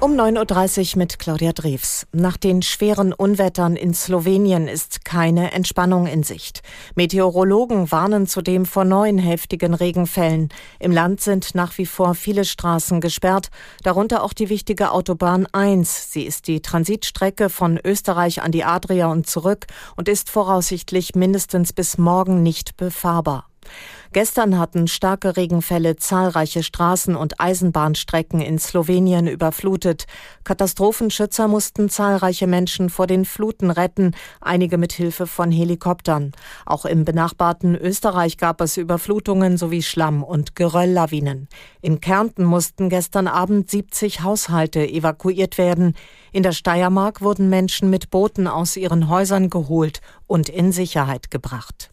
Um 0.00 0.12
9.30 0.12 0.92
Uhr 0.92 0.98
mit 0.98 1.18
Claudia 1.18 1.52
Drews. 1.52 2.06
Nach 2.12 2.36
den 2.36 2.62
schweren 2.62 3.12
Unwettern 3.12 3.74
in 3.74 3.94
Slowenien 3.94 4.68
ist 4.68 5.04
keine 5.04 5.50
Entspannung 5.50 6.06
in 6.06 6.22
Sicht. 6.22 6.62
Meteorologen 6.94 7.90
warnen 7.90 8.28
zudem 8.28 8.64
vor 8.64 8.84
neuen 8.84 9.18
heftigen 9.18 9.74
Regenfällen. 9.74 10.50
Im 10.78 10.92
Land 10.92 11.20
sind 11.20 11.56
nach 11.56 11.76
wie 11.78 11.86
vor 11.86 12.14
viele 12.14 12.44
Straßen 12.44 13.00
gesperrt, 13.00 13.48
darunter 13.82 14.22
auch 14.22 14.34
die 14.34 14.50
wichtige 14.50 14.92
Autobahn 14.92 15.48
1. 15.50 16.12
Sie 16.12 16.22
ist 16.22 16.46
die 16.46 16.62
Transitstrecke 16.62 17.48
von 17.48 17.80
Österreich 17.84 18.40
an 18.40 18.52
die 18.52 18.62
Adria 18.62 19.08
und 19.08 19.26
zurück 19.26 19.66
und 19.96 20.08
ist 20.08 20.30
voraussichtlich 20.30 21.16
mindestens 21.16 21.72
bis 21.72 21.98
morgen 21.98 22.44
nicht 22.44 22.76
befahrbar. 22.76 23.47
Gestern 24.12 24.58
hatten 24.58 24.88
starke 24.88 25.36
Regenfälle 25.36 25.96
zahlreiche 25.96 26.62
Straßen 26.62 27.14
und 27.14 27.40
Eisenbahnstrecken 27.40 28.40
in 28.40 28.58
Slowenien 28.58 29.26
überflutet. 29.26 30.06
Katastrophenschützer 30.44 31.46
mussten 31.46 31.90
zahlreiche 31.90 32.46
Menschen 32.46 32.88
vor 32.88 33.06
den 33.06 33.26
Fluten 33.26 33.70
retten, 33.70 34.12
einige 34.40 34.78
mit 34.78 34.92
Hilfe 34.92 35.26
von 35.26 35.50
Helikoptern. 35.50 36.32
Auch 36.64 36.86
im 36.86 37.04
benachbarten 37.04 37.76
Österreich 37.76 38.38
gab 38.38 38.62
es 38.62 38.78
Überflutungen 38.78 39.58
sowie 39.58 39.82
Schlamm- 39.82 40.24
und 40.24 40.56
Gerölllawinen. 40.56 41.48
In 41.82 42.00
Kärnten 42.00 42.44
mussten 42.44 42.88
gestern 42.88 43.28
Abend 43.28 43.70
70 43.70 44.22
Haushalte 44.22 44.88
evakuiert 44.88 45.58
werden. 45.58 45.94
In 46.32 46.42
der 46.42 46.52
Steiermark 46.52 47.20
wurden 47.20 47.50
Menschen 47.50 47.90
mit 47.90 48.08
Booten 48.08 48.46
aus 48.46 48.76
ihren 48.76 49.10
Häusern 49.10 49.50
geholt 49.50 50.00
und 50.26 50.48
in 50.48 50.72
Sicherheit 50.72 51.30
gebracht. 51.30 51.90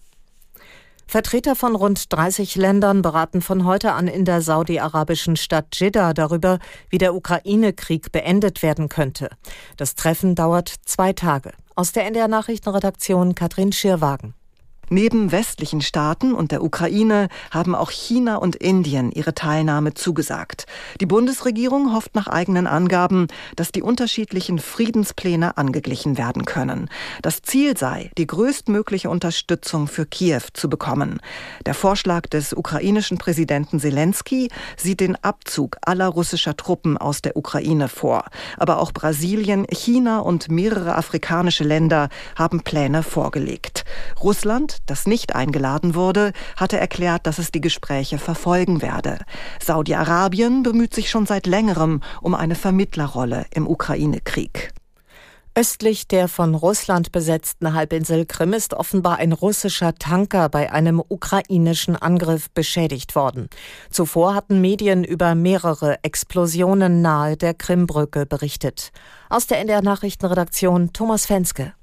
Vertreter 1.08 1.56
von 1.56 1.76
rund 1.76 2.12
30 2.12 2.56
Ländern 2.56 3.02
beraten 3.02 3.42
von 3.42 3.66
heute 3.66 3.94
an 3.94 4.08
in 4.08 4.26
der 4.26 4.42
saudi-arabischen 4.42 5.36
Stadt 5.36 5.76
Jeddah 5.80 6.14
darüber, 6.14 6.60
wie 6.90 6.98
der 6.98 7.16
Ukraine-Krieg 7.16 8.12
beendet 8.12 8.64
werden 8.64 8.90
könnte. 8.90 9.30
Das 9.78 9.96
Treffen 9.96 10.36
dauert 10.36 10.74
zwei 10.86 11.14
Tage. 11.14 11.52
Aus 11.76 11.92
der 11.92 12.06
NDR 12.06 12.28
Nachrichtenredaktion 12.28 13.36
Katrin 13.36 13.72
Schirwagen. 13.72 14.34
Neben 14.90 15.32
westlichen 15.32 15.82
Staaten 15.82 16.34
und 16.34 16.52
der 16.52 16.64
Ukraine 16.64 17.30
haben 17.50 17.74
auch 17.74 17.90
China 17.90 18.36
und 18.36 18.56
Indien 18.56 19.12
ihre 19.12 19.34
Teilnahme 19.34 19.96
zugesagt. 19.96 20.66
Die 21.02 21.08
Bundesregierung 21.08 21.94
hofft 21.94 22.14
nach 22.14 22.28
eigenen 22.28 22.68
Angaben, 22.68 23.28
dass 23.56 23.72
die 23.72 23.82
unterschiedlichen 23.82 24.60
Friedenspläne 24.60 25.58
angeglichen 25.58 26.18
werden 26.18 26.46
können. 26.46 26.90
Das 27.24 27.42
Ziel 27.42 27.76
sei, 27.76 28.12
die 28.18 28.28
größtmögliche 28.28 29.10
Unterstützung 29.10 29.88
für 29.88 30.06
Kiew 30.06 30.42
zu 30.54 30.70
bekommen. 30.70 31.20
Der 31.66 31.74
Vorschlag 31.74 32.28
des 32.28 32.54
ukrainischen 32.54 33.18
Präsidenten 33.18 33.80
Zelensky 33.80 34.50
sieht 34.78 35.00
den 35.00 35.16
Abzug 35.24 35.78
aller 35.82 36.08
russischer 36.08 36.56
Truppen 36.56 36.98
aus 36.98 37.22
der 37.24 37.36
Ukraine 37.36 37.88
vor. 37.88 38.26
Aber 38.58 38.80
auch 38.80 38.92
Brasilien, 38.92 39.66
China 39.72 40.20
und 40.20 40.50
mehrere 40.52 40.96
afrikanische 40.96 41.64
Länder 41.64 42.10
haben 42.36 42.62
Pläne 42.62 43.02
vorgelegt. 43.02 43.84
Russland 44.22 44.75
das 44.86 45.08
nicht 45.08 45.36
eingeladen 45.36 45.96
wurde, 45.96 46.34
hatte 46.56 46.80
erklärt, 46.80 47.28
dass 47.28 47.40
es 47.40 47.52
die 47.52 47.62
Gespräche 47.62 48.18
verfolgen 48.18 48.82
werde. 48.82 49.20
Saudi-Arabien 49.62 50.64
bemüht 50.64 50.94
sich 50.94 51.10
schon 51.10 51.26
seit 51.26 51.48
längerem 51.48 52.02
um 52.22 52.36
eine 52.36 52.56
Vermittlerrolle 52.56 53.46
im 53.52 53.68
Ukraine-Krieg. 53.68 54.74
Östlich 55.58 56.10
der 56.10 56.28
von 56.28 56.54
Russland 56.54 57.14
besetzten 57.14 57.74
Halbinsel 57.74 58.26
Krim 58.26 58.52
ist 58.52 58.74
offenbar 58.74 59.20
ein 59.20 59.32
russischer 59.32 59.96
Tanker 59.96 60.50
bei 60.50 60.74
einem 60.74 61.02
ukrainischen 61.08 61.96
Angriff 61.96 62.50
beschädigt 62.50 63.16
worden. 63.16 63.48
Zuvor 63.90 64.36
hatten 64.36 64.60
Medien 64.60 65.06
über 65.06 65.34
mehrere 65.34 66.04
Explosionen 66.04 67.02
nahe 67.02 67.38
der 67.38 67.54
Krimbrücke 67.54 68.26
berichtet. 68.26 68.92
Aus 69.30 69.48
der 69.48 69.60
NDR 69.60 69.82
Nachrichtenredaktion 69.82 70.92
Thomas 70.92 71.26
Fenske. 71.26 71.74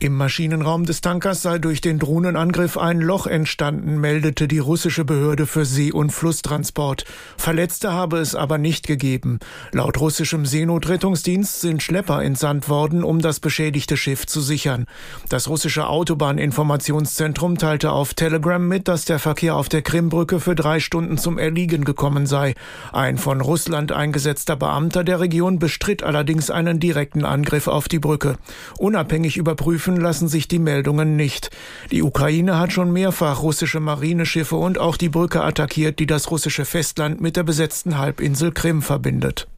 Im 0.00 0.14
Maschinenraum 0.14 0.84
des 0.84 1.00
Tankers 1.00 1.42
sei 1.42 1.58
durch 1.58 1.80
den 1.80 1.98
Drohnenangriff 1.98 2.78
ein 2.78 3.00
Loch 3.00 3.26
entstanden, 3.26 3.98
meldete 3.98 4.46
die 4.46 4.60
russische 4.60 5.04
Behörde 5.04 5.44
für 5.44 5.64
See- 5.64 5.90
und 5.90 6.12
Flusstransport. 6.12 7.04
Verletzte 7.36 7.92
habe 7.92 8.18
es 8.18 8.36
aber 8.36 8.58
nicht 8.58 8.86
gegeben. 8.86 9.40
Laut 9.72 9.98
russischem 9.98 10.46
Seenotrettungsdienst 10.46 11.60
sind 11.60 11.82
Schlepper 11.82 12.22
entsandt 12.22 12.68
worden, 12.68 13.02
um 13.02 13.20
das 13.20 13.40
beschädigte 13.40 13.96
Schiff 13.96 14.24
zu 14.24 14.40
sichern. 14.40 14.86
Das 15.30 15.48
russische 15.48 15.88
Autobahninformationszentrum 15.88 17.58
teilte 17.58 17.90
auf 17.90 18.14
Telegram 18.14 18.64
mit, 18.64 18.86
dass 18.86 19.04
der 19.04 19.18
Verkehr 19.18 19.56
auf 19.56 19.68
der 19.68 19.82
Krimbrücke 19.82 20.38
für 20.38 20.54
drei 20.54 20.78
Stunden 20.78 21.18
zum 21.18 21.38
Erliegen 21.38 21.84
gekommen 21.84 22.26
sei. 22.26 22.54
Ein 22.92 23.18
von 23.18 23.40
Russland 23.40 23.90
eingesetzter 23.90 24.54
Beamter 24.54 25.02
der 25.02 25.18
Region 25.18 25.58
bestritt 25.58 26.04
allerdings 26.04 26.52
einen 26.52 26.78
direkten 26.78 27.24
Angriff 27.24 27.66
auf 27.66 27.88
die 27.88 27.98
Brücke. 27.98 28.38
Unabhängig 28.78 29.36
überprüfen 29.36 29.87
Überprüfen 29.88 30.02
lassen 30.02 30.28
sich 30.28 30.48
die 30.48 30.58
Meldungen 30.58 31.16
nicht. 31.16 31.50
Die 31.90 32.02
Ukraine 32.02 32.58
hat 32.58 32.72
schon 32.72 32.92
mehrfach 32.92 33.42
russische 33.42 33.80
Marineschiffe 33.80 34.56
und 34.56 34.78
auch 34.78 34.98
die 34.98 35.08
Brücke 35.08 35.42
attackiert, 35.42 35.98
die 35.98 36.06
das 36.06 36.30
russische 36.30 36.64
Festland 36.66 37.20
mit 37.20 37.36
der 37.36 37.42
besetzten 37.42 37.96
Halbinsel 37.96 38.52
Krim 38.52 38.82
verbindet. 38.82 39.48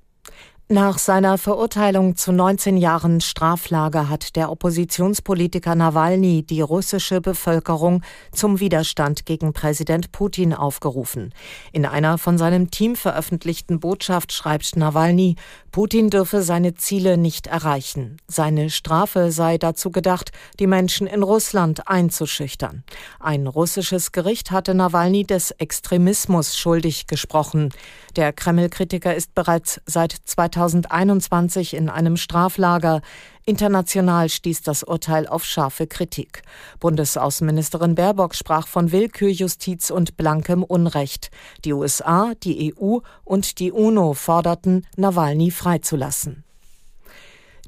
Nach 0.73 0.99
seiner 0.99 1.37
Verurteilung 1.37 2.15
zu 2.15 2.31
19 2.31 2.77
Jahren 2.77 3.21
Straflager 3.21 4.09
hat 4.09 4.37
der 4.37 4.53
Oppositionspolitiker 4.53 5.75
Nawalny 5.75 6.45
die 6.45 6.61
russische 6.61 7.21
Bevölkerung 7.21 8.05
zum 8.31 8.61
Widerstand 8.61 9.27
gegen 9.27 9.53
Präsident 9.53 10.13
Putin 10.13 10.55
aufgerufen. 10.55 11.35
In 11.73 11.87
einer 11.87 12.19
von 12.19 12.39
seinem 12.39 12.71
Team 12.71 12.95
veröffentlichten 12.95 13.81
Botschaft 13.81 14.33
schreibt 14.33 14.77
Nawalny, 14.77 15.35
Putin 15.73 16.09
dürfe 16.09 16.43
seine 16.43 16.75
Ziele 16.75 17.19
nicht 17.19 17.49
erreichen. 17.49 18.19
Seine 18.29 18.71
Strafe 18.71 19.33
sei 19.33 19.59
dazu 19.59 19.91
gedacht, 19.91 20.31
die 20.61 20.69
Menschen 20.69 21.09
in 21.09 21.25
Russland 21.25 21.89
einzuschüchtern. 21.89 22.85
Ein 23.19 23.49
russisches 23.49 24.13
Gericht 24.13 24.53
hatte 24.53 24.75
Nawalny 24.75 25.25
des 25.25 25.51
Extremismus 25.51 26.57
schuldig 26.57 27.09
gesprochen. 27.09 27.71
Der 28.15 28.33
Kreml-Kritiker 28.33 29.17
ist 29.17 29.35
bereits 29.35 29.81
seit 29.87 30.27
2021 30.61 31.73
in 31.73 31.89
einem 31.89 32.19
Straflager. 32.19 33.01
International 33.47 34.29
stieß 34.29 34.61
das 34.61 34.83
Urteil 34.83 35.27
auf 35.27 35.45
scharfe 35.45 35.87
Kritik. 35.87 36.43
Bundesaußenministerin 36.81 37.95
Baerbock 37.95 38.35
sprach 38.35 38.67
von 38.67 38.93
Willkürjustiz 38.93 39.91
und 39.91 40.19
blankem 40.19 40.63
Unrecht. 40.63 41.31
Die 41.65 41.73
USA, 41.73 42.33
die 42.43 42.75
EU 42.75 42.99
und 43.25 43.59
die 43.59 43.73
UNO 43.73 44.13
forderten, 44.13 44.87
Nawalny 44.97 45.51
freizulassen. 45.51 46.45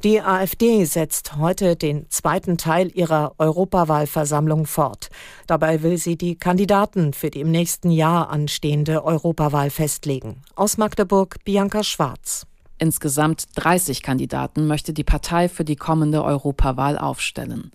Die 0.05 0.21
AfD 0.21 0.85
setzt 0.85 1.37
heute 1.37 1.77
den 1.77 2.11
zweiten 2.11 2.59
Teil 2.59 2.91
ihrer 2.93 3.35
Europawahlversammlung 3.39 4.67
fort. 4.67 5.11
Dabei 5.47 5.83
will 5.83 5.97
sie 5.97 6.17
die 6.17 6.35
Kandidaten 6.35 7.13
für 7.13 7.31
die 7.31 7.41
im 7.41 7.53
nächsten 7.53 7.91
Jahr 7.91 8.29
anstehende 8.29 9.05
Europawahl 9.05 9.71
festlegen. 9.71 10.43
Aus 10.57 10.77
Magdeburg 10.77 11.37
Bianca 11.45 11.85
Schwarz. 11.85 12.47
Insgesamt 12.79 13.45
30 13.55 14.03
Kandidaten 14.03 14.67
möchte 14.67 14.93
die 14.93 15.05
Partei 15.05 15.49
für 15.49 15.65
die 15.65 15.77
kommende 15.77 16.25
Europawahl 16.25 16.99
aufstellen. 16.99 17.71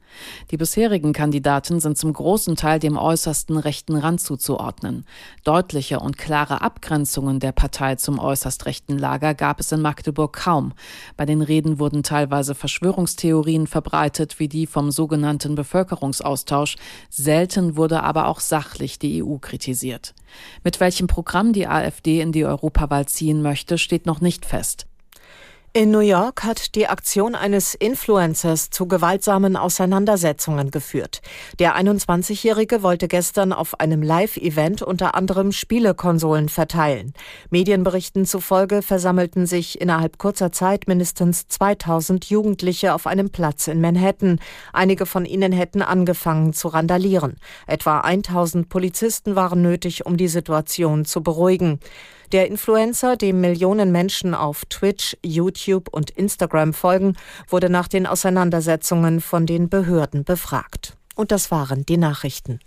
Die 0.51 0.57
bisherigen 0.57 1.13
Kandidaten 1.13 1.79
sind 1.79 1.97
zum 1.97 2.11
großen 2.11 2.57
Teil 2.57 2.79
dem 2.79 2.97
äußersten 2.97 3.57
rechten 3.57 3.95
Rand 3.95 4.19
zuzuordnen. 4.19 5.05
Deutliche 5.45 6.01
und 6.01 6.17
klare 6.17 6.61
Abgrenzungen 6.61 7.39
der 7.39 7.53
Partei 7.53 7.95
zum 7.95 8.19
äußerst 8.19 8.65
rechten 8.65 8.97
Lager 8.97 9.33
gab 9.33 9.61
es 9.61 9.71
in 9.71 9.81
Magdeburg 9.81 10.33
kaum. 10.33 10.73
Bei 11.15 11.25
den 11.25 11.41
Reden 11.41 11.79
wurden 11.79 12.03
teilweise 12.03 12.53
Verschwörungstheorien 12.53 13.67
verbreitet, 13.67 14.39
wie 14.39 14.49
die 14.49 14.67
vom 14.67 14.91
sogenannten 14.91 15.55
Bevölkerungsaustausch. 15.55 16.75
Selten 17.09 17.77
wurde 17.77 18.03
aber 18.03 18.27
auch 18.27 18.41
sachlich 18.41 18.99
die 18.99 19.23
EU 19.23 19.37
kritisiert. 19.37 20.13
Mit 20.65 20.81
welchem 20.81 21.07
Programm 21.07 21.53
die 21.53 21.67
AfD 21.67 22.19
in 22.19 22.33
die 22.33 22.43
Europawahl 22.43 23.05
ziehen 23.07 23.41
möchte, 23.41 23.77
steht 23.77 24.05
noch 24.05 24.19
nicht 24.19 24.45
fest. 24.45 24.85
In 25.77 25.91
New 25.91 25.99
York 25.99 26.43
hat 26.43 26.73
die 26.73 26.87
Aktion 26.87 27.35
eines 27.35 27.75
Influencers 27.75 28.71
zu 28.71 28.87
gewaltsamen 28.87 29.55
Auseinandersetzungen 29.55 30.71
geführt. 30.71 31.21
Der 31.59 31.77
21-Jährige 31.77 32.81
wollte 32.81 33.07
gestern 33.07 33.53
auf 33.53 33.79
einem 33.79 34.01
Live-Event 34.01 34.81
unter 34.81 35.13
anderem 35.13 35.51
Spielekonsolen 35.51 36.49
verteilen. 36.49 37.13
Medienberichten 37.51 38.25
zufolge 38.25 38.81
versammelten 38.81 39.45
sich 39.45 39.79
innerhalb 39.79 40.17
kurzer 40.17 40.51
Zeit 40.51 40.87
mindestens 40.87 41.47
2000 41.47 42.25
Jugendliche 42.25 42.95
auf 42.95 43.05
einem 43.05 43.29
Platz 43.29 43.67
in 43.67 43.79
Manhattan. 43.79 44.39
Einige 44.73 45.05
von 45.05 45.25
ihnen 45.25 45.51
hätten 45.51 45.83
angefangen 45.83 46.53
zu 46.53 46.69
randalieren. 46.69 47.35
Etwa 47.67 47.99
1000 47.99 48.67
Polizisten 48.67 49.35
waren 49.35 49.61
nötig, 49.61 50.07
um 50.07 50.17
die 50.17 50.27
Situation 50.27 51.05
zu 51.05 51.21
beruhigen. 51.21 51.79
Der 52.33 52.47
Influencer, 52.47 53.15
dem 53.15 53.39
Millionen 53.39 53.91
Menschen 53.91 54.33
auf 54.33 54.65
Twitch, 54.65 55.15
YouTube 55.23 55.87
und 55.89 56.09
Instagram 56.09 56.73
folgen, 56.73 57.15
wurde 57.47 57.69
nach 57.69 57.87
den 57.87 58.05
Auseinandersetzungen 58.05 59.21
von 59.21 59.45
den 59.45 59.69
Behörden 59.69 60.25
befragt. 60.25 60.97
Und 61.15 61.31
das 61.31 61.51
waren 61.51 61.85
die 61.85 61.97
Nachrichten. 61.97 62.59